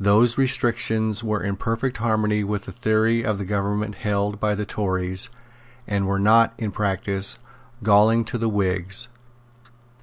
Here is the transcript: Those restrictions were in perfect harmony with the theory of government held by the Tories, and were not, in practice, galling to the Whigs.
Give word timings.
Those 0.00 0.38
restrictions 0.38 1.22
were 1.22 1.42
in 1.42 1.54
perfect 1.56 1.98
harmony 1.98 2.42
with 2.42 2.64
the 2.64 2.72
theory 2.72 3.22
of 3.22 3.46
government 3.46 3.96
held 3.96 4.40
by 4.40 4.54
the 4.54 4.64
Tories, 4.64 5.28
and 5.86 6.06
were 6.06 6.18
not, 6.18 6.54
in 6.56 6.70
practice, 6.72 7.36
galling 7.82 8.24
to 8.24 8.38
the 8.38 8.48
Whigs. 8.48 9.08